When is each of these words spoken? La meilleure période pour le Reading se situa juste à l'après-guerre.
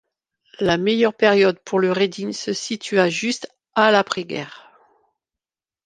La 0.59 0.77
meilleure 0.77 1.13
période 1.13 1.59
pour 1.63 1.77
le 1.77 1.91
Reading 1.91 2.33
se 2.33 2.53
situa 2.53 3.07
juste 3.09 3.55
à 3.75 3.91
l'après-guerre. 3.91 4.71